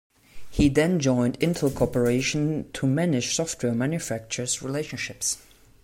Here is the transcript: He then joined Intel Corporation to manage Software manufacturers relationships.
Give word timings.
He 0.49 0.67
then 0.67 0.99
joined 0.99 1.39
Intel 1.39 1.75
Corporation 1.75 2.71
to 2.71 2.87
manage 2.87 3.35
Software 3.35 3.71
manufacturers 3.75 4.63
relationships. 4.63 5.37